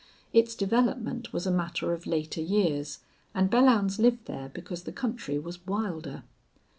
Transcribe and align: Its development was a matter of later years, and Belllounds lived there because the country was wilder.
Its 0.33 0.55
development 0.55 1.31
was 1.31 1.45
a 1.45 1.51
matter 1.51 1.93
of 1.93 2.07
later 2.07 2.41
years, 2.41 3.01
and 3.35 3.51
Belllounds 3.51 3.99
lived 3.99 4.25
there 4.25 4.49
because 4.49 4.81
the 4.81 4.91
country 4.91 5.37
was 5.37 5.63
wilder. 5.67 6.23